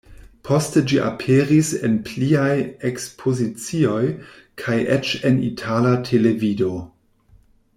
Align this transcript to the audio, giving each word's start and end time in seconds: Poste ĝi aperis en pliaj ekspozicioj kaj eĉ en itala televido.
Poste 0.47 0.81
ĝi 0.91 0.95
aperis 1.09 1.67
en 1.89 1.97
pliaj 2.07 2.55
ekspozicioj 2.89 4.01
kaj 4.63 4.79
eĉ 4.97 5.13
en 5.31 5.39
itala 5.51 5.93
televido. 6.09 6.73